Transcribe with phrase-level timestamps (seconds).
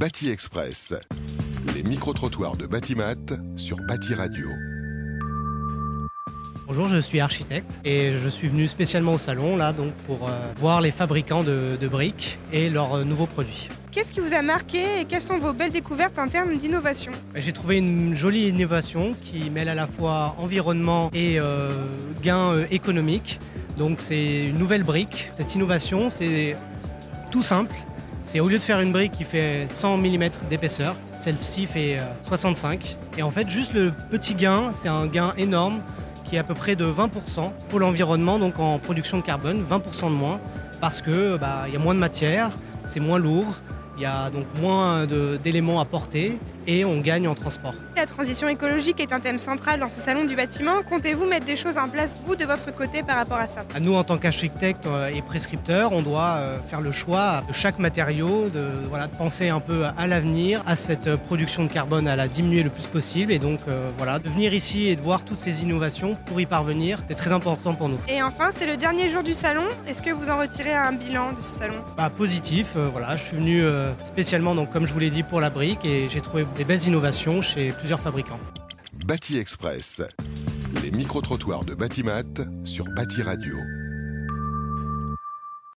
[0.00, 0.94] Bâti Express.
[1.74, 3.16] Les micro-trottoirs de Batimat
[3.54, 4.48] sur Bâti Radio.
[6.66, 10.54] Bonjour, je suis architecte et je suis venu spécialement au salon là donc pour euh,
[10.56, 13.68] voir les fabricants de, de briques et leurs euh, nouveaux produits.
[13.92, 17.12] Qu'est-ce qui vous a marqué et quelles sont vos belles découvertes en termes d'innovation?
[17.34, 21.68] J'ai trouvé une jolie innovation qui mêle à la fois environnement et euh,
[22.22, 23.38] gain euh, économique.
[23.76, 25.30] Donc c'est une nouvelle brique.
[25.34, 26.56] Cette innovation, c'est
[27.30, 27.74] tout simple.
[28.30, 32.04] C'est au lieu de faire une brique qui fait 100 mm d'épaisseur, celle-ci fait euh,
[32.28, 32.96] 65.
[33.18, 35.80] Et en fait, juste le petit gain, c'est un gain énorme
[36.24, 40.04] qui est à peu près de 20% pour l'environnement, donc en production de carbone, 20%
[40.04, 40.38] de moins,
[40.80, 42.52] parce que bah, il y a moins de matière,
[42.84, 43.56] c'est moins lourd,
[43.96, 47.74] il y a donc moins d'éléments à porter et on gagne en transport.
[47.96, 50.82] La transition écologique est un thème central dans ce salon du bâtiment.
[50.88, 53.62] Comptez-vous mettre des choses en place, vous, de votre côté, par rapport à ça?
[53.80, 57.78] Nous, en tant qu'architectes euh, et prescripteurs, on doit euh, faire le choix de chaque
[57.78, 62.06] matériau, de, voilà, de penser un peu à l'avenir, à cette euh, production de carbone,
[62.08, 63.32] à la diminuer le plus possible.
[63.32, 66.46] Et donc, euh, voilà, de venir ici et de voir toutes ces innovations pour y
[66.46, 67.98] parvenir, c'est très important pour nous.
[68.08, 69.64] Et enfin, c'est le dernier jour du salon.
[69.86, 71.76] Est-ce que vous en retirez un bilan de ce salon?
[71.96, 75.22] Bah, positif, euh, voilà, je suis venu euh, spécialement, donc, comme je vous l'ai dit,
[75.22, 78.40] pour la brique et j'ai trouvé des belles innovations chez plusieurs fabricants.
[79.06, 80.02] Bâti Express.
[80.82, 82.22] Les micro-trottoirs de Batimat
[82.64, 83.56] sur Bâti Radio.